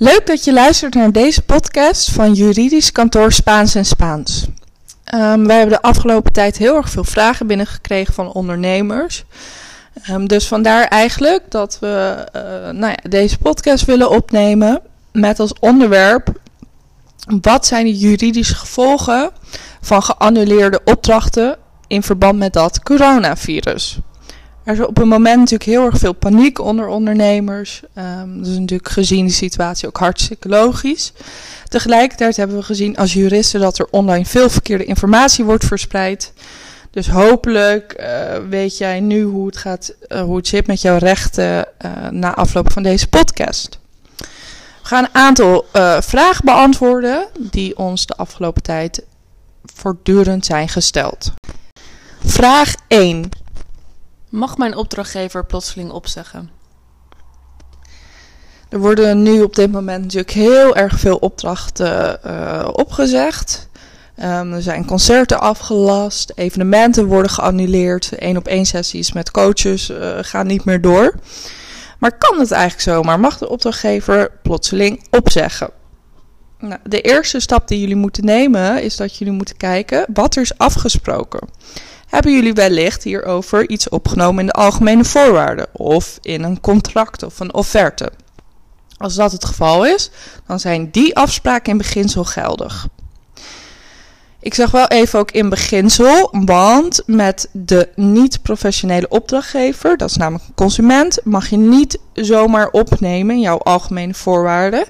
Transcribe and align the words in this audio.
Leuk 0.00 0.26
dat 0.26 0.44
je 0.44 0.52
luistert 0.52 0.94
naar 0.94 1.12
deze 1.12 1.42
podcast 1.42 2.10
van 2.10 2.32
Juridisch 2.32 2.92
Kantoor 2.92 3.32
Spaans 3.32 3.74
en 3.74 3.84
Spaans. 3.84 4.46
Um, 5.14 5.46
wij 5.46 5.56
hebben 5.58 5.76
de 5.76 5.82
afgelopen 5.82 6.32
tijd 6.32 6.56
heel 6.56 6.76
erg 6.76 6.90
veel 6.90 7.04
vragen 7.04 7.46
binnengekregen 7.46 8.14
van 8.14 8.32
ondernemers. 8.32 9.24
Um, 10.10 10.28
dus 10.28 10.46
vandaar 10.46 10.84
eigenlijk 10.84 11.50
dat 11.50 11.78
we 11.80 12.26
uh, 12.36 12.42
nou 12.70 12.86
ja, 12.86 13.08
deze 13.08 13.38
podcast 13.38 13.84
willen 13.84 14.10
opnemen 14.10 14.80
met 15.12 15.40
als 15.40 15.52
onderwerp: 15.60 16.40
wat 17.40 17.66
zijn 17.66 17.84
de 17.84 17.98
juridische 17.98 18.54
gevolgen 18.54 19.30
van 19.80 20.02
geannuleerde 20.02 20.80
opdrachten 20.84 21.56
in 21.86 22.02
verband 22.02 22.38
met 22.38 22.52
dat 22.52 22.82
coronavirus? 22.82 23.98
Er 24.68 24.74
is 24.74 24.86
op 24.86 24.96
het 24.96 25.06
moment 25.06 25.36
natuurlijk 25.36 25.70
heel 25.70 25.84
erg 25.84 25.98
veel 25.98 26.12
paniek 26.12 26.58
onder 26.60 26.86
ondernemers. 26.86 27.82
Um, 27.94 28.38
dat 28.38 28.46
is 28.46 28.58
natuurlijk 28.58 28.88
gezien 28.88 29.26
de 29.26 29.32
situatie 29.32 29.88
ook 29.88 29.96
hartstikke 29.96 30.48
logisch. 30.48 31.12
Tegelijkertijd 31.68 32.36
hebben 32.36 32.56
we 32.56 32.62
gezien 32.62 32.96
als 32.96 33.12
juristen 33.12 33.60
dat 33.60 33.78
er 33.78 33.86
online 33.90 34.24
veel 34.24 34.50
verkeerde 34.50 34.84
informatie 34.84 35.44
wordt 35.44 35.64
verspreid. 35.64 36.32
Dus 36.90 37.08
hopelijk 37.08 37.96
uh, 38.00 38.36
weet 38.48 38.78
jij 38.78 39.00
nu 39.00 39.22
hoe 39.22 39.46
het, 39.46 39.56
gaat, 39.56 39.94
uh, 40.08 40.20
hoe 40.20 40.36
het 40.36 40.48
zit 40.48 40.66
met 40.66 40.80
jouw 40.80 40.98
rechten 40.98 41.66
uh, 41.84 42.08
na 42.10 42.34
afloop 42.34 42.72
van 42.72 42.82
deze 42.82 43.08
podcast. 43.08 43.78
We 44.16 44.94
gaan 44.94 45.04
een 45.04 45.14
aantal 45.14 45.66
vragen 46.00 46.44
beantwoorden 46.44 47.26
die 47.38 47.78
ons 47.78 48.06
de 48.06 48.16
afgelopen 48.16 48.62
tijd 48.62 49.02
voortdurend 49.74 50.46
zijn 50.46 50.68
gesteld. 50.68 51.32
Vraag 52.24 52.74
1. 52.88 53.37
Mag 54.28 54.56
mijn 54.56 54.76
opdrachtgever 54.76 55.44
plotseling 55.44 55.90
opzeggen? 55.90 56.50
Er 58.68 58.78
worden 58.78 59.22
nu 59.22 59.42
op 59.42 59.54
dit 59.54 59.72
moment 59.72 60.02
natuurlijk 60.02 60.30
heel 60.30 60.76
erg 60.76 60.98
veel 60.98 61.16
opdrachten 61.16 62.20
uh, 62.26 62.68
opgezegd. 62.72 63.68
Um, 64.16 64.52
er 64.52 64.62
zijn 64.62 64.84
concerten 64.84 65.40
afgelast, 65.40 66.32
evenementen 66.34 67.06
worden 67.06 67.30
geannuleerd, 67.30 68.12
één 68.12 68.36
op 68.36 68.46
één 68.46 68.66
sessies 68.66 69.12
met 69.12 69.30
coaches 69.30 69.90
uh, 69.90 70.18
gaan 70.20 70.46
niet 70.46 70.64
meer 70.64 70.80
door. 70.80 71.14
Maar 71.98 72.18
kan 72.18 72.38
het 72.38 72.50
eigenlijk 72.50 72.82
zomaar? 72.82 73.20
Mag 73.20 73.38
de 73.38 73.48
opdrachtgever 73.48 74.30
plotseling 74.42 75.06
opzeggen? 75.10 75.70
Nou, 76.58 76.80
de 76.84 77.00
eerste 77.00 77.40
stap 77.40 77.68
die 77.68 77.80
jullie 77.80 77.96
moeten 77.96 78.24
nemen 78.24 78.82
is 78.82 78.96
dat 78.96 79.16
jullie 79.16 79.34
moeten 79.34 79.56
kijken 79.56 80.06
wat 80.12 80.36
er 80.36 80.42
is 80.42 80.58
afgesproken 80.58 81.48
hebben 82.08 82.32
jullie 82.32 82.52
wellicht 82.52 83.02
hierover 83.02 83.68
iets 83.68 83.88
opgenomen 83.88 84.40
in 84.40 84.46
de 84.46 84.52
algemene 84.52 85.04
voorwaarden 85.04 85.66
of 85.72 86.18
in 86.22 86.42
een 86.42 86.60
contract 86.60 87.22
of 87.22 87.40
een 87.40 87.54
offerte. 87.54 88.12
Als 88.96 89.14
dat 89.14 89.32
het 89.32 89.44
geval 89.44 89.86
is, 89.86 90.10
dan 90.46 90.60
zijn 90.60 90.90
die 90.90 91.16
afspraken 91.16 91.72
in 91.72 91.78
beginsel 91.78 92.24
geldig. 92.24 92.88
Ik 94.40 94.54
zeg 94.54 94.70
wel 94.70 94.86
even 94.86 95.18
ook 95.18 95.30
in 95.30 95.48
beginsel, 95.48 96.28
want 96.44 97.02
met 97.06 97.48
de 97.52 97.88
niet-professionele 97.94 99.08
opdrachtgever, 99.08 99.96
dat 99.96 100.10
is 100.10 100.16
namelijk 100.16 100.44
een 100.48 100.54
consument, 100.54 101.18
mag 101.24 101.48
je 101.48 101.56
niet 101.56 101.98
zomaar 102.12 102.70
opnemen 102.70 103.34
in 103.34 103.40
jouw 103.40 103.58
algemene 103.58 104.14
voorwaarden 104.14 104.84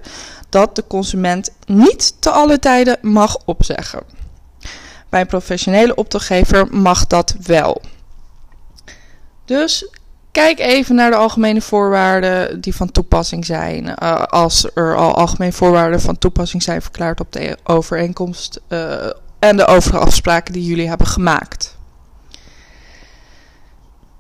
dat 0.49 0.77
de 0.77 0.85
consument 0.87 1.51
niet 1.67 2.15
te 2.19 2.31
alle 2.31 2.59
tijden 2.59 2.99
mag 3.03 3.37
opzeggen. 3.45 4.18
Bij 5.09 5.21
een 5.21 5.27
professionele 5.27 5.95
opdrachtgever 5.95 6.67
mag 6.71 7.07
dat 7.07 7.35
wel. 7.43 7.83
Dus 9.45 9.89
kijk 10.33 10.59
even 10.59 10.95
naar 10.95 11.11
de 11.11 11.17
algemene 11.17 11.61
voorwaarden 11.61 12.61
die 12.61 12.75
van 12.75 12.93
toepassing 12.93 13.45
zijn. 13.45 13.85
Uh, 14.03 14.23
als 14.23 14.67
er 14.75 14.97
al 14.97 15.15
algemene 15.15 15.53
voorwaarden 15.53 16.01
van 16.01 16.19
toepassing 16.19 16.63
zijn 16.63 16.83
verklaard 16.83 17.21
op 17.21 17.33
de 17.33 17.59
overeenkomst 17.65 18.61
uh, 18.69 19.07
en 19.39 19.57
de 19.57 19.67
overige 19.67 19.99
afspraken 19.99 20.53
die 20.53 20.65
jullie 20.65 20.89
hebben 20.89 21.07
gemaakt 21.07 21.78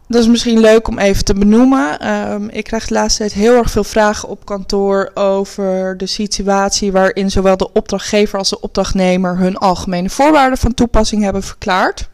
dat 0.09 0.21
is 0.21 0.29
misschien 0.29 0.61
leuk 0.61 0.89
om 0.89 0.99
even 0.99 1.25
te 1.25 1.35
benoemen. 1.35 2.13
Um, 2.33 2.49
ik 2.49 2.65
krijg 2.65 2.87
de 2.87 2.95
laatste 2.95 3.19
tijd 3.19 3.33
heel 3.33 3.55
erg 3.55 3.71
veel 3.71 3.85
vragen 3.85 4.29
op 4.29 4.45
kantoor 4.45 5.11
over 5.15 5.97
de 5.97 6.07
situatie 6.07 6.93
waarin 6.93 7.31
zowel 7.31 7.57
de 7.57 7.73
opdrachtgever 7.73 8.39
als 8.39 8.49
de 8.49 8.61
opdrachtnemer 8.61 9.37
hun 9.37 9.57
algemene 9.57 10.11
voorwaarden 10.11 10.59
van 10.59 10.75
toepassing 10.75 11.23
hebben 11.23 11.43
verklaard. 11.43 12.09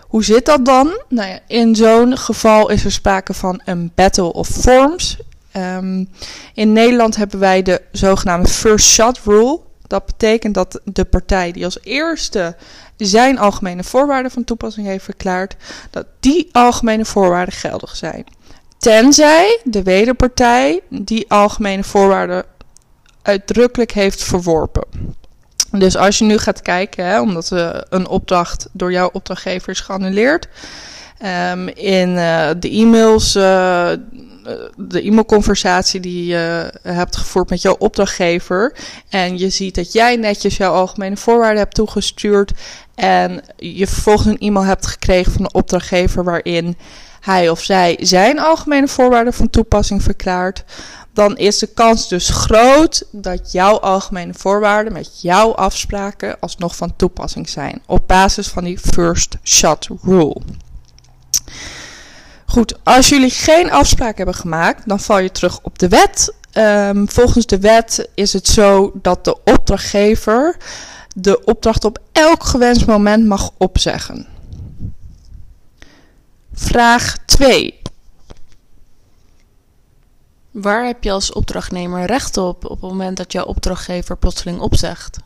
Hoe 0.00 0.24
zit 0.24 0.46
dat 0.46 0.64
dan? 0.64 1.00
Nou 1.08 1.28
ja, 1.28 1.38
in 1.46 1.76
zo'n 1.76 2.16
geval 2.16 2.70
is 2.70 2.84
er 2.84 2.92
sprake 2.92 3.34
van 3.34 3.60
een 3.64 3.92
battle 3.94 4.32
of 4.32 4.48
forms. 4.48 5.18
Um, 5.56 6.08
in 6.54 6.72
Nederland 6.72 7.16
hebben 7.16 7.38
wij 7.38 7.62
de 7.62 7.82
zogenaamde 7.92 8.48
first 8.48 8.86
shot 8.86 9.20
rule. 9.24 9.60
Dat 9.94 10.06
betekent 10.06 10.54
dat 10.54 10.80
de 10.84 11.04
partij 11.04 11.52
die 11.52 11.64
als 11.64 11.78
eerste 11.82 12.56
zijn 12.96 13.38
algemene 13.38 13.84
voorwaarden 13.84 14.30
van 14.30 14.44
toepassing 14.44 14.86
heeft 14.86 15.04
verklaard, 15.04 15.56
dat 15.90 16.06
die 16.20 16.48
algemene 16.52 17.04
voorwaarden 17.04 17.54
geldig 17.54 17.96
zijn. 17.96 18.24
Tenzij 18.78 19.60
de 19.64 19.82
wederpartij 19.82 20.80
die 20.88 21.30
algemene 21.30 21.84
voorwaarden 21.84 22.44
uitdrukkelijk 23.22 23.92
heeft 23.92 24.22
verworpen. 24.22 24.84
Dus 25.70 25.96
als 25.96 26.18
je 26.18 26.24
nu 26.24 26.38
gaat 26.38 26.62
kijken, 26.62 27.04
hè, 27.04 27.20
omdat 27.20 27.50
een 27.88 28.08
opdracht 28.08 28.68
door 28.72 28.92
jouw 28.92 29.10
opdrachtgever 29.12 29.68
is 29.68 29.80
geannuleerd, 29.80 30.48
um, 31.50 31.68
in 31.68 32.08
uh, 32.08 32.50
de 32.58 32.70
e-mails 32.70 33.36
uh, 33.36 33.90
de 34.76 35.06
e-mailconversatie 35.06 36.00
die 36.00 36.26
je 36.26 36.72
hebt 36.82 37.16
gevoerd 37.16 37.50
met 37.50 37.62
jouw 37.62 37.76
opdrachtgever. 37.78 38.76
En 39.08 39.38
je 39.38 39.50
ziet 39.50 39.74
dat 39.74 39.92
jij 39.92 40.16
netjes 40.16 40.56
jouw 40.56 40.72
algemene 40.72 41.16
voorwaarden 41.16 41.58
hebt 41.58 41.74
toegestuurd. 41.74 42.52
En 42.94 43.42
je 43.56 43.86
vervolgens 43.86 44.26
een 44.26 44.38
e-mail 44.38 44.64
hebt 44.64 44.86
gekregen 44.86 45.32
van 45.32 45.42
de 45.42 45.52
opdrachtgever 45.52 46.24
waarin 46.24 46.76
hij 47.20 47.50
of 47.50 47.62
zij 47.62 47.96
zijn 48.00 48.38
algemene 48.38 48.88
voorwaarden 48.88 49.32
van 49.32 49.50
toepassing 49.50 50.02
verklaart. 50.02 50.64
Dan 51.12 51.36
is 51.36 51.58
de 51.58 51.66
kans 51.66 52.08
dus 52.08 52.28
groot 52.28 53.06
dat 53.10 53.52
jouw 53.52 53.78
algemene 53.78 54.34
voorwaarden 54.34 54.92
met 54.92 55.20
jouw 55.22 55.54
afspraken 55.54 56.40
alsnog 56.40 56.76
van 56.76 56.96
toepassing 56.96 57.48
zijn. 57.48 57.82
Op 57.86 58.08
basis 58.08 58.48
van 58.48 58.64
die 58.64 58.78
first 58.78 59.36
shot 59.42 59.88
rule. 60.02 60.40
Goed, 62.54 62.84
als 62.84 63.08
jullie 63.08 63.30
geen 63.30 63.70
afspraak 63.70 64.16
hebben 64.16 64.34
gemaakt, 64.34 64.88
dan 64.88 65.00
val 65.00 65.18
je 65.18 65.30
terug 65.30 65.60
op 65.62 65.78
de 65.78 65.88
wet. 65.88 66.34
Um, 66.52 67.10
volgens 67.10 67.46
de 67.46 67.58
wet 67.58 68.08
is 68.14 68.32
het 68.32 68.48
zo 68.48 68.90
dat 68.94 69.24
de 69.24 69.42
opdrachtgever 69.44 70.56
de 71.14 71.44
opdracht 71.44 71.84
op 71.84 71.98
elk 72.12 72.44
gewenst 72.44 72.86
moment 72.86 73.26
mag 73.26 73.50
opzeggen. 73.56 74.26
Vraag 76.52 77.16
2. 77.26 77.80
Waar 80.50 80.86
heb 80.86 81.04
je 81.04 81.10
als 81.10 81.32
opdrachtnemer 81.32 82.06
recht 82.06 82.36
op 82.36 82.64
op 82.64 82.80
het 82.80 82.90
moment 82.90 83.16
dat 83.16 83.32
jouw 83.32 83.44
opdrachtgever 83.44 84.16
plotseling 84.16 84.60
opzegt? 84.60 85.18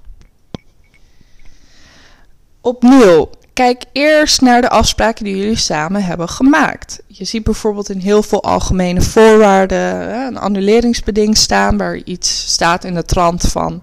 Opnieuw, 2.60 3.30
Kijk 3.58 3.84
eerst 3.92 4.40
naar 4.40 4.60
de 4.60 4.68
afspraken 4.68 5.24
die 5.24 5.36
jullie 5.36 5.56
samen 5.56 6.04
hebben 6.04 6.28
gemaakt. 6.28 7.00
Je 7.06 7.24
ziet 7.24 7.44
bijvoorbeeld 7.44 7.90
in 7.90 7.98
heel 7.98 8.22
veel 8.22 8.42
algemene 8.42 9.00
voorwaarden 9.00 10.16
een 10.26 10.38
annuleringsbeding 10.38 11.36
staan, 11.36 11.76
waar 11.76 11.96
iets 11.96 12.52
staat 12.52 12.84
in 12.84 12.94
de 12.94 13.04
trant 13.04 13.42
van. 13.42 13.82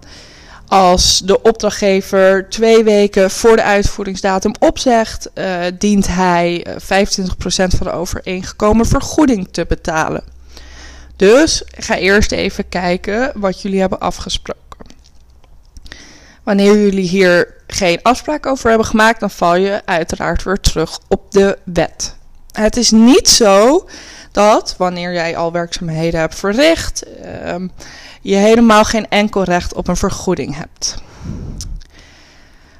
Als 0.68 1.20
de 1.24 1.42
opdrachtgever 1.42 2.48
twee 2.48 2.84
weken 2.84 3.30
voor 3.30 3.56
de 3.56 3.62
uitvoeringsdatum 3.62 4.52
opzegt, 4.58 5.30
uh, 5.34 5.58
dient 5.78 6.06
hij 6.06 6.66
25% 6.78 7.74
van 7.76 7.86
de 7.86 7.92
overeengekomen 7.92 8.86
vergoeding 8.86 9.48
te 9.50 9.64
betalen. 9.68 10.24
Dus 11.16 11.62
ga 11.66 11.96
eerst 11.96 12.32
even 12.32 12.68
kijken 12.68 13.32
wat 13.34 13.62
jullie 13.62 13.80
hebben 13.80 14.00
afgesproken. 14.00 14.65
Wanneer 16.46 16.80
jullie 16.80 17.08
hier 17.08 17.54
geen 17.66 17.98
afspraak 18.02 18.46
over 18.46 18.68
hebben 18.68 18.86
gemaakt, 18.86 19.20
dan 19.20 19.30
val 19.30 19.56
je 19.56 19.82
uiteraard 19.84 20.42
weer 20.42 20.60
terug 20.60 20.98
op 21.08 21.32
de 21.32 21.58
wet. 21.64 22.16
Het 22.52 22.76
is 22.76 22.90
niet 22.90 23.28
zo 23.28 23.88
dat 24.32 24.74
wanneer 24.78 25.12
jij 25.12 25.36
al 25.36 25.52
werkzaamheden 25.52 26.20
hebt 26.20 26.34
verricht, 26.34 27.06
uh, 27.24 27.54
je 28.22 28.34
helemaal 28.34 28.84
geen 28.84 29.08
enkel 29.08 29.42
recht 29.42 29.74
op 29.74 29.88
een 29.88 29.96
vergoeding 29.96 30.56
hebt. 30.56 30.94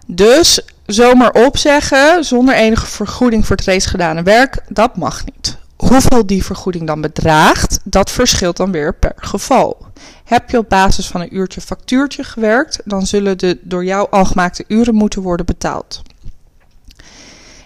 Dus 0.07 0.61
zomaar 0.87 1.33
opzeggen 1.33 2.25
zonder 2.25 2.55
enige 2.55 2.87
vergoeding 2.87 3.47
voor 3.47 3.57
het 3.57 3.65
reeds 3.65 3.87
gedane 3.87 4.23
werk, 4.23 4.59
dat 4.69 4.97
mag 4.97 5.25
niet. 5.25 5.57
Hoeveel 5.77 6.27
die 6.27 6.45
vergoeding 6.45 6.87
dan 6.87 7.01
bedraagt, 7.01 7.79
dat 7.85 8.11
verschilt 8.11 8.57
dan 8.57 8.73
weer 8.73 8.95
per 8.95 9.13
geval. 9.17 9.87
Heb 10.27 10.51
je 10.51 10.59
op 10.59 10.69
basis 10.69 11.07
van 11.07 11.21
een 11.21 11.37
uurtje 11.37 11.61
factuurtje 11.61 12.25
gewerkt, 12.25 12.81
dan 12.85 13.07
zullen 13.07 13.39
de 13.39 13.59
door 13.63 13.85
jou 13.85 14.07
al 14.11 14.25
gemaakte 14.25 14.65
uren 14.69 14.95
moeten 14.95 15.23
worden 15.23 15.47
betaald. 15.47 16.03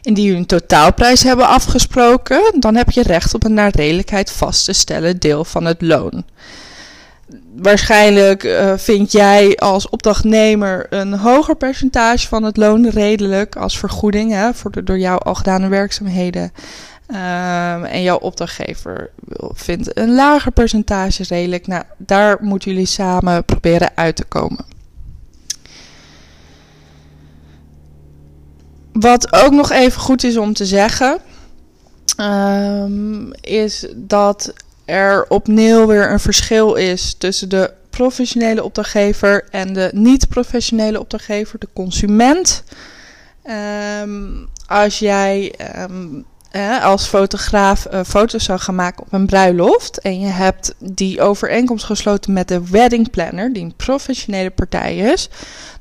Indien 0.03 0.25
jullie 0.25 0.41
een 0.41 0.47
totaalprijs 0.47 1.23
hebben 1.23 1.47
afgesproken, 1.47 2.53
dan 2.59 2.75
heb 2.75 2.91
je 2.91 3.03
recht 3.03 3.35
op 3.35 3.45
een 3.45 3.55
naar 3.55 3.71
redelijkheid 3.75 4.31
vast 4.31 4.65
te 4.65 4.73
stellen 4.73 5.19
deel 5.19 5.45
van 5.45 5.65
het 5.65 5.83
loon. 5.83 6.25
waarschijnlijk 7.57 8.45
uh, 8.45 8.73
vind 8.77 9.13
jij 9.13 9.57
als 9.57 9.89
opdrachtnemer 9.89 10.87
een 10.91 11.13
hoger 11.13 11.57
percentage 11.57 12.29
van 12.29 12.43
het 12.43 12.57
loon 12.57 12.89
redelijk 12.89 13.57
als 13.57 13.79
vergoeding 13.79 14.33
hè, 14.33 14.55
voor 14.55 14.71
de 14.71 14.83
door 14.83 14.99
jou 14.99 15.21
al 15.25 15.35
gedane 15.35 15.69
werkzaamheden. 15.69 16.53
Um, 17.13 17.85
en 17.85 18.03
jouw 18.03 18.19
opdrachtgever 18.19 19.11
vindt 19.53 19.99
een 19.99 20.15
lager 20.15 20.53
percentage 20.53 21.25
redelijk. 21.29 21.67
Nou, 21.67 21.85
daar 21.97 22.39
moeten 22.41 22.71
jullie 22.71 22.87
samen 22.87 23.45
proberen 23.45 23.91
uit 23.95 24.17
te 24.17 24.25
komen. 24.25 24.65
Wat 28.93 29.33
ook 29.33 29.53
nog 29.53 29.71
even 29.71 30.01
goed 30.01 30.25
is 30.25 30.37
om 30.37 30.53
te 30.53 30.67
zeggen, 30.67 31.19
um, 32.17 33.33
is 33.41 33.87
dat 33.97 34.53
er 34.85 35.25
opnieuw 35.29 35.87
weer 35.87 36.11
een 36.11 36.21
verschil 36.21 36.75
is 36.75 37.15
tussen 37.19 37.49
de 37.49 37.73
professionele 37.91 38.65
opdrachtgever 38.65 39.45
en 39.51 39.73
de 39.73 39.91
niet-professionele 39.95 41.01
opdrachtgever, 41.01 41.59
de 41.59 41.69
consument. 41.73 42.65
Um, 44.03 44.49
als 44.67 44.99
jij 44.99 45.55
als 46.83 47.07
fotograaf 47.07 47.87
uh, 47.93 48.01
foto's 48.07 48.45
zou 48.45 48.59
gaan 48.59 48.75
maken 48.75 49.03
op 49.03 49.13
een 49.13 49.27
bruiloft 49.27 49.99
en 49.99 50.21
je 50.21 50.27
hebt 50.27 50.75
die 50.79 51.21
overeenkomst 51.21 51.85
gesloten 51.85 52.33
met 52.33 52.49
de 52.49 52.69
wedding 52.69 53.11
planner, 53.11 53.53
die 53.53 53.63
een 53.63 53.77
professionele 53.77 54.51
partij 54.51 54.97
is, 54.97 55.29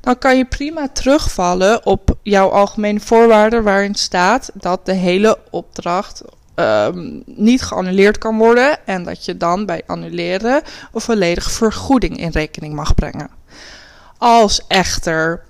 dan 0.00 0.18
kan 0.18 0.36
je 0.36 0.44
prima 0.44 0.88
terugvallen 0.92 1.86
op 1.86 2.16
jouw 2.22 2.48
algemene 2.48 3.00
voorwaarden 3.00 3.62
waarin 3.62 3.94
staat 3.94 4.50
dat 4.54 4.86
de 4.86 4.92
hele 4.92 5.38
opdracht 5.50 6.22
um, 6.54 7.22
niet 7.26 7.62
geannuleerd 7.62 8.18
kan 8.18 8.38
worden 8.38 8.86
en 8.86 9.04
dat 9.04 9.24
je 9.24 9.36
dan 9.36 9.66
bij 9.66 9.82
annuleren 9.86 10.62
een 10.92 11.00
volledige 11.00 11.50
vergoeding 11.50 12.18
in 12.18 12.30
rekening 12.30 12.74
mag 12.74 12.94
brengen. 12.94 13.30
Als 14.18 14.66
echter 14.66 15.42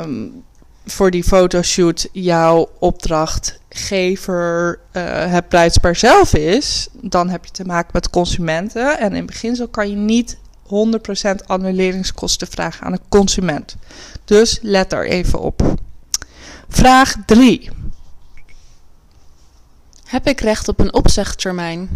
um, 0.00 0.44
voor 0.84 1.10
die 1.10 1.24
fotoshoot 1.24 2.08
jouw 2.12 2.70
opdrachtgever 2.78 4.78
uh, 4.92 5.32
het 5.32 5.48
bruidspaar 5.48 5.96
zelf 5.96 6.34
is, 6.34 6.88
dan 6.92 7.28
heb 7.28 7.44
je 7.44 7.50
te 7.50 7.64
maken 7.64 7.90
met 7.92 8.10
consumenten. 8.10 8.98
En 8.98 9.14
in 9.14 9.26
beginsel 9.26 9.68
kan 9.68 9.90
je 9.90 9.96
niet 9.96 10.36
100% 10.64 10.66
annuleringskosten 11.46 12.46
vragen 12.46 12.86
aan 12.86 12.92
een 12.92 13.08
consument. 13.08 13.76
Dus 14.24 14.58
let 14.62 14.90
daar 14.90 15.04
even 15.04 15.40
op. 15.40 15.74
Vraag 16.68 17.14
3. 17.26 17.70
Heb 20.04 20.26
ik 20.26 20.40
recht 20.40 20.68
op 20.68 20.80
een 20.80 20.94
opzegtermijn? 20.94 21.88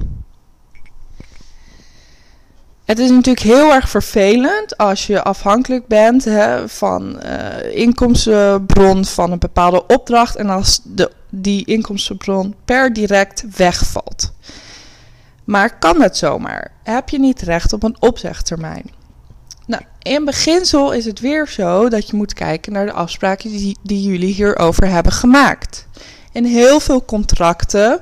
Het 2.88 2.98
is 2.98 3.10
natuurlijk 3.10 3.46
heel 3.46 3.72
erg 3.72 3.88
vervelend 3.88 4.76
als 4.76 5.06
je 5.06 5.22
afhankelijk 5.22 5.86
bent 5.86 6.24
hè, 6.24 6.68
van 6.68 7.20
uh, 7.24 7.76
inkomstenbron 7.76 9.04
van 9.04 9.32
een 9.32 9.38
bepaalde 9.38 9.86
opdracht 9.86 10.36
en 10.36 10.48
als 10.50 10.80
de, 10.84 11.10
die 11.28 11.64
inkomstenbron 11.64 12.54
per 12.64 12.92
direct 12.92 13.44
wegvalt. 13.56 14.32
Maar 15.44 15.78
kan 15.78 15.98
dat 15.98 16.16
zomaar? 16.16 16.70
Heb 16.82 17.08
je 17.08 17.18
niet 17.18 17.42
recht 17.42 17.72
op 17.72 17.82
een 17.82 17.96
opzegtermijn? 17.98 18.90
Nou, 19.66 19.82
in 20.02 20.24
beginsel 20.24 20.92
is 20.92 21.04
het 21.04 21.20
weer 21.20 21.48
zo 21.48 21.88
dat 21.88 22.08
je 22.08 22.16
moet 22.16 22.34
kijken 22.34 22.72
naar 22.72 22.86
de 22.86 22.92
afspraken 22.92 23.50
die, 23.50 23.78
die 23.82 24.02
jullie 24.02 24.34
hierover 24.34 24.86
hebben 24.86 25.12
gemaakt. 25.12 25.86
In 26.32 26.44
heel 26.44 26.80
veel 26.80 27.04
contracten 27.04 28.00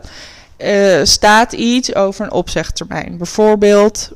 uh, 0.59 1.01
staat 1.03 1.53
iets 1.53 1.95
over 1.95 2.25
een 2.25 2.33
opzegtermijn. 2.33 3.17
Bijvoorbeeld, 3.17 4.11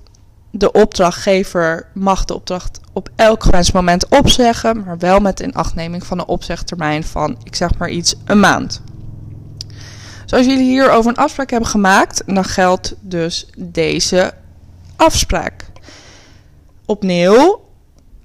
de 0.51 0.73
opdrachtgever 0.73 1.87
mag 1.95 2.25
de 2.25 2.35
opdracht 2.35 2.81
op 2.93 3.09
elk 3.17 3.45
gewenst 3.45 3.73
moment 3.73 4.09
opzeggen, 4.09 4.85
maar 4.85 4.99
wel 4.99 5.21
met 5.21 5.41
inachtneming 5.41 6.07
van 6.07 6.19
een 6.19 6.27
opzegtermijn 6.27 7.05
van, 7.05 7.39
ik 7.43 7.55
zeg 7.55 7.79
maar 7.79 7.91
iets, 7.91 8.15
een 8.25 8.41
maand. 8.41 8.83
Zoals 10.27 10.47
jullie 10.47 10.69
hierover 10.69 11.11
een 11.11 11.17
afspraak 11.17 11.51
hebben 11.51 11.69
gemaakt, 11.69 12.23
dan 12.27 12.45
geldt 12.45 12.95
dus 13.01 13.47
deze 13.57 14.33
afspraak. 14.97 15.65
Opnieuw, 16.87 17.61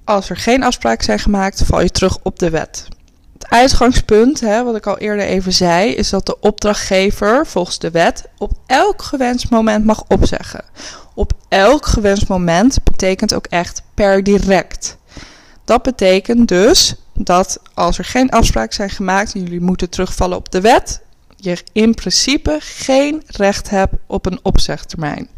als 0.04 0.30
er 0.30 0.36
geen 0.36 0.62
afspraken 0.62 1.04
zijn 1.04 1.18
gemaakt, 1.18 1.62
val 1.64 1.80
je 1.80 1.90
terug 1.90 2.18
op 2.22 2.38
de 2.38 2.50
wet. 2.50 2.88
Het 3.32 3.48
uitgangspunt, 3.48 4.40
hè, 4.40 4.64
wat 4.64 4.76
ik 4.76 4.86
al 4.86 4.98
eerder 4.98 5.26
even 5.26 5.52
zei, 5.52 5.90
is 5.90 6.10
dat 6.10 6.26
de 6.26 6.40
opdrachtgever 6.40 7.46
volgens 7.46 7.78
de 7.78 7.90
wet 7.90 8.24
op 8.38 8.52
elk 8.66 9.02
gewenst 9.02 9.50
moment 9.50 9.84
mag 9.84 10.04
opzeggen. 10.08 10.64
Op 11.16 11.32
elk 11.48 11.86
gewenst 11.86 12.28
moment 12.28 12.78
betekent 12.84 13.34
ook 13.34 13.46
echt 13.46 13.82
per 13.94 14.22
direct. 14.22 14.96
Dat 15.64 15.82
betekent 15.82 16.48
dus 16.48 16.94
dat 17.14 17.58
als 17.74 17.98
er 17.98 18.04
geen 18.04 18.30
afspraken 18.30 18.74
zijn 18.74 18.90
gemaakt 18.90 19.34
en 19.34 19.40
jullie 19.40 19.60
moeten 19.60 19.90
terugvallen 19.90 20.36
op 20.36 20.52
de 20.52 20.60
wet, 20.60 21.00
je 21.36 21.58
in 21.72 21.94
principe 21.94 22.56
geen 22.60 23.22
recht 23.26 23.70
hebt 23.70 23.94
op 24.06 24.26
een 24.26 24.38
opzegtermijn. 24.42 25.28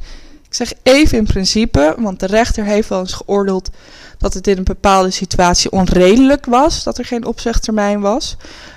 Ik 0.47 0.55
zeg 0.55 0.73
even 0.83 1.19
in 1.19 1.27
principe, 1.27 1.95
want 1.99 2.21
de 2.21 2.27
rechter 2.27 2.65
heeft 2.65 2.89
wel 2.89 3.01
eens 3.01 3.13
geoordeeld 3.13 3.71
dat 4.19 4.35
het 4.35 4.47
in 4.47 4.57
een 4.57 4.65
bepaalde 4.65 5.11
situatie 5.11 5.71
onredelijk 5.71 6.47
was 6.47 6.85
dat 6.85 6.99
er 6.99 7.05
geen 7.05 7.25
opzegtermijn 7.25 8.01
was. 8.01 8.37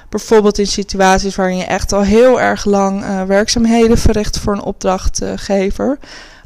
Bijvoorbeeld 0.10 0.58
in 0.58 0.68
situaties 0.68 1.36
waarin 1.36 1.58
je 1.58 1.64
echt 1.64 1.94
al 1.94 2.02
heel 2.02 2.42
erg 2.42 2.66
lang 2.66 3.04
uh, 3.04 3.24
werkzaamheden 3.24 3.98
verricht 3.98 4.40
voor 4.40 4.54
een 4.54 4.62
opdrachtgever. 4.62 5.98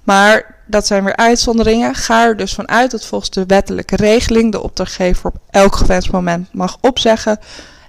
Maar 0.05 0.55
dat 0.65 0.87
zijn 0.87 1.03
weer 1.03 1.15
uitzonderingen. 1.15 1.95
Ga 1.95 2.25
er 2.25 2.37
dus 2.37 2.53
vanuit 2.53 2.91
dat 2.91 3.05
volgens 3.05 3.29
de 3.29 3.45
wettelijke 3.45 3.95
regeling 3.95 4.51
de 4.51 4.61
opdrachtgever 4.61 5.25
op 5.25 5.37
elk 5.49 5.75
gewenst 5.75 6.11
moment 6.11 6.53
mag 6.53 6.77
opzeggen 6.81 7.39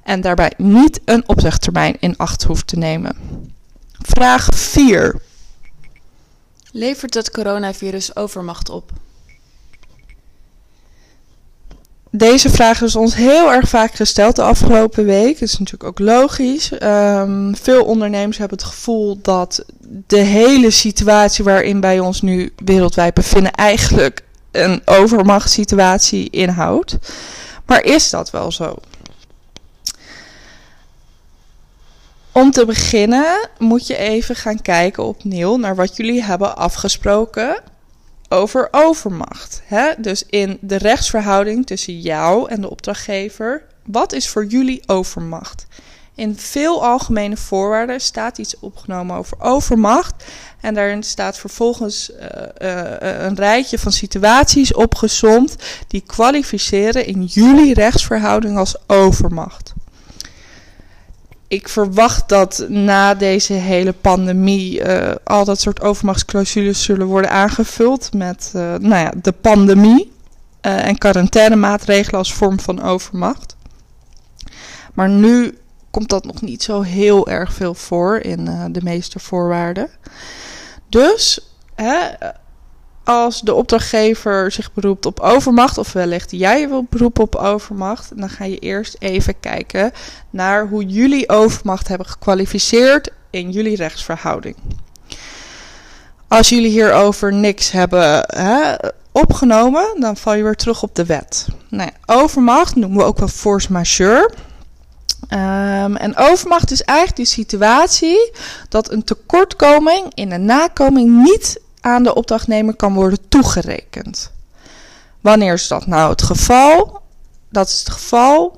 en 0.03 0.21
daarbij 0.21 0.53
niet 0.57 1.01
een 1.05 1.29
opzegtermijn 1.29 1.97
in 2.01 2.17
acht 2.17 2.43
hoeft 2.43 2.67
te 2.67 2.77
nemen. 2.77 3.17
Vraag 3.93 4.47
4. 4.55 5.21
Levert 6.71 7.15
het 7.15 7.31
coronavirus 7.31 8.17
overmacht 8.17 8.69
op? 8.69 8.91
Deze 12.17 12.51
vraag 12.51 12.83
is 12.83 12.97
ons 12.97 13.15
heel 13.15 13.53
erg 13.53 13.69
vaak 13.69 13.95
gesteld 13.95 14.37
de 14.37 14.43
afgelopen 14.43 15.05
week. 15.05 15.33
Dat 15.33 15.49
is 15.49 15.59
natuurlijk 15.59 15.85
ook 15.85 15.99
logisch. 15.99 16.71
Um, 16.83 17.57
veel 17.57 17.85
ondernemers 17.85 18.39
hebben 18.39 18.59
het 18.59 18.67
gevoel 18.67 19.19
dat 19.23 19.65
de 20.07 20.19
hele 20.19 20.71
situatie 20.71 21.45
waarin 21.45 21.81
wij 21.81 22.01
ons 22.01 22.23
nu 22.23 22.53
wereldwijd 22.65 23.15
bevinden 23.15 23.53
eigenlijk 23.53 24.23
een 24.51 24.83
overmachtssituatie 24.85 26.31
inhoudt. 26.31 26.97
Maar 27.67 27.85
is 27.85 28.11
dat 28.11 28.31
wel 28.31 28.52
zo? 28.52 28.76
Om 32.33 32.50
te 32.50 32.64
beginnen 32.64 33.49
moet 33.59 33.87
je 33.87 33.97
even 33.97 34.37
gaan 34.37 34.62
kijken 34.62 35.05
opnieuw 35.05 35.57
naar 35.57 35.76
wat 35.76 35.97
jullie 35.97 36.23
hebben 36.23 36.57
afgesproken 36.57 37.62
over 38.28 38.68
overmacht. 38.71 39.62
Hè? 39.64 39.92
Dus 39.99 40.25
in 40.26 40.59
de 40.61 40.76
rechtsverhouding 40.76 41.66
tussen 41.66 42.00
jou 42.00 42.50
en 42.50 42.61
de 42.61 42.71
opdrachtgever, 42.71 43.62
wat 43.85 44.12
is 44.12 44.28
voor 44.28 44.45
jullie 44.45 44.83
overmacht? 44.87 45.66
In 46.14 46.37
veel 46.37 46.85
algemene 46.85 47.37
voorwaarden 47.37 48.00
staat 48.00 48.38
iets 48.38 48.59
opgenomen 48.59 49.16
over 49.16 49.40
overmacht. 49.40 50.25
En 50.61 50.75
daarin 50.75 51.02
staat 51.02 51.38
vervolgens 51.38 52.11
uh, 52.11 52.16
uh, 52.62 53.25
een 53.26 53.35
rijtje 53.35 53.78
van 53.78 53.92
situaties 53.92 54.75
opgesomd 54.75 55.56
die 55.88 56.02
kwalificeren 56.06 57.06
in 57.06 57.25
jullie 57.25 57.75
rechtsverhouding 57.75 58.56
als 58.59 58.76
overmacht 58.87 59.75
ik 61.49 61.69
verwacht 61.69 62.29
dat 62.29 62.65
na 62.69 63.15
deze 63.15 63.53
hele 63.53 63.93
pandemie 63.93 64.81
uh, 64.81 65.15
al 65.25 65.45
dat 65.45 65.61
soort 65.61 65.81
overmachtsclausules 65.81 66.83
zullen 66.83 67.07
worden 67.07 67.31
aangevuld 67.31 68.12
met 68.15 68.53
uh, 68.57 68.62
nou 68.62 68.95
ja, 68.95 69.12
de 69.23 69.33
pandemie 69.33 70.12
uh, 70.62 70.87
en 70.87 70.99
quarantainemaatregelen 70.99 72.19
als 72.19 72.35
vorm 72.35 72.61
van 72.61 72.83
overmacht. 72.83 73.57
Maar 74.95 75.09
nu 75.09 75.59
komt 75.91 76.09
dat 76.09 76.25
nog 76.25 76.41
niet 76.41 76.62
zo 76.62 76.83
heel 76.83 77.29
erg 77.29 77.53
veel 77.53 77.75
voor 77.75 78.19
in 78.19 78.45
de 78.73 78.83
meeste 78.83 79.19
voorwaarden. 79.19 79.88
Dus 80.88 81.50
hè, 81.75 81.99
als 83.07 83.41
de 83.41 83.55
opdrachtgever 83.55 84.53
zich 84.53 84.73
beroept 84.73 85.07
op 85.07 85.21
overmacht, 85.21 85.79
of 85.79 85.93
wellicht 85.93 86.31
jij 86.31 86.69
wil 86.69 86.87
beroepen 86.91 87.23
op 87.23 87.35
overmacht, 87.35 88.19
dan 88.19 88.29
ga 88.29 88.45
je 88.45 88.59
eerst 88.59 88.97
even 88.99 89.41
kijken 89.41 89.93
naar 90.31 90.69
hoe 90.69 90.85
jullie 90.85 91.29
overmacht 91.29 91.89
hebben 91.89 92.07
gekwalificeerd 92.07 93.11
in 93.31 93.51
jullie 93.51 93.77
rechtsverhouding. 93.77 94.57
Als 96.29 96.49
jullie 96.49 96.71
hierover 96.71 97.33
niks 97.33 97.71
hebben 97.71 98.25
hè, 98.27 98.75
opgenomen, 99.13 100.01
dan 100.01 100.17
val 100.17 100.35
je 100.35 100.43
weer 100.43 100.57
terug 100.57 100.83
op 100.83 100.95
de 100.95 101.07
wet. 101.07 101.47
Nou 101.69 101.91
overmacht 102.07 102.77
noemen 102.77 102.99
we 102.99 103.05
ook 103.05 103.19
wel 103.19 103.29
force 103.29 103.73
majeure. 103.73 104.31
Um, 105.31 105.97
en 105.97 106.17
overmacht 106.17 106.71
is 106.71 106.83
eigenlijk 106.83 107.19
de 107.19 107.35
situatie 107.35 108.33
dat 108.69 108.91
een 108.91 109.05
tekortkoming 109.05 110.15
in 110.15 110.29
de 110.29 110.39
nakoming 110.39 111.23
niet 111.23 111.61
aan 111.87 112.02
de 112.02 112.14
opdrachtnemer 112.14 112.76
kan 112.76 112.95
worden 112.95 113.28
toegerekend. 113.28 114.31
Wanneer 115.21 115.52
is 115.52 115.69
dat 115.69 115.87
nou 115.87 116.11
het 116.11 116.23
geval? 116.23 117.00
Dat 117.49 117.69
is 117.69 117.78
het 117.78 117.90
geval 117.90 118.57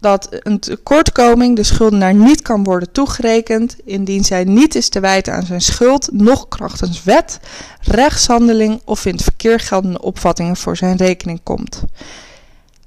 dat 0.00 0.28
een 0.30 0.58
tekortkoming 0.58 1.56
de 1.56 1.62
schuldenaar 1.62 2.14
niet 2.14 2.42
kan 2.42 2.64
worden 2.64 2.92
toegerekend 2.92 3.76
indien 3.84 4.24
zij 4.24 4.44
niet 4.44 4.74
is 4.74 4.88
te 4.88 5.00
wijten 5.00 5.34
aan 5.34 5.46
zijn 5.46 5.60
schuld, 5.60 6.08
noch 6.12 6.48
krachtens 6.48 7.04
wet, 7.04 7.40
rechtshandeling 7.80 8.80
of 8.84 9.04
in 9.04 9.12
het 9.12 9.22
verkeer 9.22 9.60
geldende 9.60 10.02
opvattingen 10.02 10.56
voor 10.56 10.76
zijn 10.76 10.96
rekening 10.96 11.40
komt. 11.42 11.82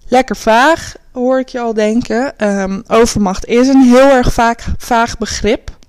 Lekker 0.07 0.35
vaag, 0.35 0.95
hoor 1.11 1.39
ik 1.39 1.49
je 1.49 1.59
al 1.59 1.73
denken. 1.73 2.47
Um, 2.47 2.83
overmacht 2.87 3.45
is 3.45 3.67
een 3.67 3.83
heel 3.83 4.09
erg 4.09 4.33
vaak, 4.33 4.65
vaag 4.77 5.17
begrip. 5.17 5.79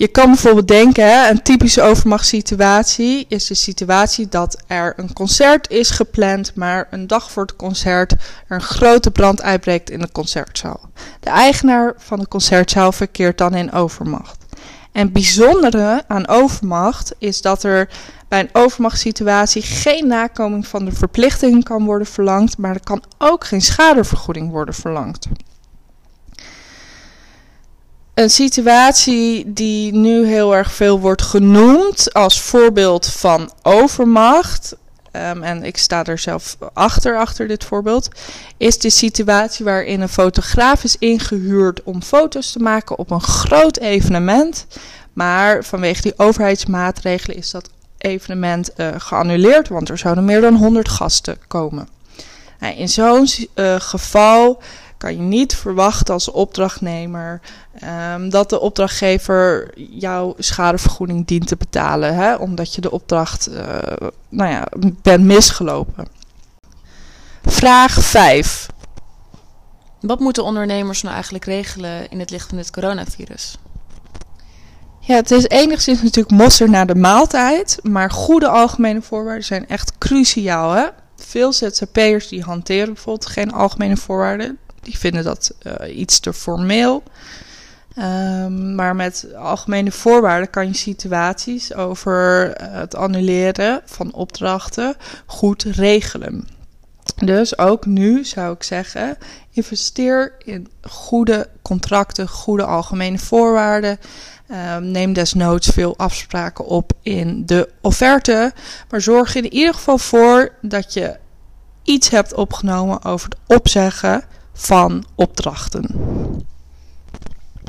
Je 0.00 0.08
kan 0.08 0.26
bijvoorbeeld 0.26 0.68
denken, 0.68 1.28
een 1.28 1.42
typische 1.42 1.82
overmachtssituatie 1.82 3.26
is 3.28 3.46
de 3.46 3.54
situatie 3.54 4.28
dat 4.28 4.62
er 4.66 4.92
een 4.96 5.12
concert 5.12 5.70
is 5.70 5.90
gepland, 5.90 6.54
maar 6.54 6.86
een 6.90 7.06
dag 7.06 7.30
voor 7.30 7.42
het 7.42 7.56
concert 7.56 8.12
er 8.12 8.18
een 8.46 8.60
grote 8.60 9.10
brand 9.10 9.42
uitbreekt 9.42 9.90
in 9.90 9.98
de 9.98 10.12
concertzaal. 10.12 10.80
De 11.20 11.30
eigenaar 11.30 11.94
van 11.96 12.18
de 12.18 12.28
concertzaal 12.28 12.92
verkeert 12.92 13.38
dan 13.38 13.54
in 13.54 13.72
overmacht. 13.72 14.44
En 14.92 15.02
het 15.02 15.12
bijzondere 15.12 16.04
aan 16.08 16.28
overmacht 16.28 17.14
is 17.18 17.40
dat 17.40 17.62
er 17.62 17.88
bij 18.28 18.40
een 18.40 18.50
overmachtssituatie 18.52 19.62
geen 19.62 20.06
nakoming 20.06 20.66
van 20.66 20.84
de 20.84 20.92
verplichting 20.92 21.64
kan 21.64 21.84
worden 21.84 22.06
verlangd, 22.06 22.58
maar 22.58 22.74
er 22.74 22.84
kan 22.84 23.02
ook 23.18 23.44
geen 23.44 23.62
schadevergoeding 23.62 24.50
worden 24.50 24.74
verlangd. 24.74 25.28
Een 28.20 28.30
situatie 28.30 29.52
die 29.52 29.94
nu 29.94 30.26
heel 30.26 30.56
erg 30.56 30.72
veel 30.72 31.00
wordt 31.00 31.22
genoemd 31.22 32.12
als 32.12 32.40
voorbeeld 32.40 33.06
van 33.06 33.52
overmacht, 33.62 34.76
um, 35.12 35.42
en 35.42 35.64
ik 35.64 35.76
sta 35.76 36.04
er 36.04 36.18
zelf 36.18 36.56
achter, 36.72 37.18
achter 37.18 37.48
dit 37.48 37.64
voorbeeld, 37.64 38.08
is 38.56 38.78
de 38.78 38.90
situatie 38.90 39.64
waarin 39.64 40.00
een 40.00 40.08
fotograaf 40.08 40.84
is 40.84 40.96
ingehuurd 40.98 41.82
om 41.82 42.02
foto's 42.02 42.52
te 42.52 42.58
maken 42.58 42.98
op 42.98 43.10
een 43.10 43.22
groot 43.22 43.78
evenement. 43.78 44.66
Maar 45.12 45.64
vanwege 45.64 46.02
die 46.02 46.18
overheidsmaatregelen 46.18 47.36
is 47.36 47.50
dat 47.50 47.70
evenement 47.98 48.70
uh, 48.76 48.88
geannuleerd, 48.96 49.68
want 49.68 49.88
er 49.88 49.98
zouden 49.98 50.24
meer 50.24 50.40
dan 50.40 50.54
100 50.54 50.88
gasten 50.88 51.38
komen. 51.46 51.88
Nou, 52.58 52.74
in 52.74 52.88
zo'n 52.88 53.28
uh, 53.54 53.74
geval 53.78 54.62
kan 55.00 55.12
je 55.16 55.20
niet 55.20 55.56
verwachten 55.56 56.14
als 56.14 56.30
opdrachtnemer 56.30 57.40
um, 58.14 58.30
dat 58.30 58.50
de 58.50 58.60
opdrachtgever 58.60 59.70
jouw 59.74 60.34
schadevergoeding 60.38 61.26
dient 61.26 61.46
te 61.46 61.56
betalen, 61.56 62.14
hè, 62.14 62.34
omdat 62.34 62.74
je 62.74 62.80
de 62.80 62.90
opdracht 62.90 63.48
uh, 63.48 63.56
nou 64.28 64.50
ja, 64.50 64.66
bent 65.02 65.24
misgelopen. 65.24 66.06
Vraag 67.42 67.92
5. 67.92 68.66
Wat 70.00 70.20
moeten 70.20 70.44
ondernemers 70.44 71.02
nou 71.02 71.14
eigenlijk 71.14 71.44
regelen 71.44 72.10
in 72.10 72.20
het 72.20 72.30
licht 72.30 72.48
van 72.48 72.56
dit 72.56 72.70
coronavirus? 72.70 73.58
Ja, 74.98 75.14
het 75.14 75.30
is 75.30 75.48
enigszins 75.48 76.02
natuurlijk 76.02 76.42
mosser 76.42 76.70
na 76.70 76.84
de 76.84 76.94
maaltijd, 76.94 77.78
maar 77.82 78.10
goede 78.10 78.48
algemene 78.48 79.02
voorwaarden 79.02 79.44
zijn 79.44 79.68
echt 79.68 79.98
cruciaal. 79.98 80.72
Hè? 80.72 80.86
Veel 81.16 81.52
ZZP'ers 81.52 82.28
die 82.28 82.42
hanteren 82.42 82.94
bijvoorbeeld 82.94 83.26
geen 83.26 83.52
algemene 83.52 83.96
voorwaarden. 83.96 84.58
Die 84.80 84.98
vinden 84.98 85.24
dat 85.24 85.54
uh, 85.62 85.98
iets 85.98 86.20
te 86.20 86.32
formeel. 86.32 87.02
Um, 87.98 88.74
maar 88.74 88.96
met 88.96 89.26
algemene 89.36 89.92
voorwaarden 89.92 90.50
kan 90.50 90.66
je 90.66 90.74
situaties 90.74 91.74
over 91.74 92.50
het 92.60 92.94
annuleren 92.94 93.80
van 93.84 94.12
opdrachten 94.12 94.94
goed 95.26 95.62
regelen. 95.62 96.48
Dus 97.16 97.58
ook 97.58 97.86
nu 97.86 98.24
zou 98.24 98.54
ik 98.54 98.62
zeggen: 98.62 99.16
investeer 99.50 100.34
in 100.38 100.68
goede 100.82 101.48
contracten, 101.62 102.28
goede 102.28 102.64
algemene 102.64 103.18
voorwaarden. 103.18 103.98
Um, 104.74 104.90
neem 104.90 105.12
desnoods 105.12 105.68
veel 105.68 105.96
afspraken 105.96 106.64
op 106.64 106.92
in 107.02 107.46
de 107.46 107.68
offerte. 107.80 108.52
Maar 108.90 109.00
zorg 109.00 109.34
in 109.34 109.52
ieder 109.52 109.74
geval 109.74 109.98
voor 109.98 110.52
dat 110.62 110.92
je 110.92 111.16
iets 111.82 112.08
hebt 112.08 112.34
opgenomen 112.34 113.04
over 113.04 113.28
het 113.28 113.56
opzeggen 113.58 114.24
van 114.60 115.04
opdrachten. 115.14 115.86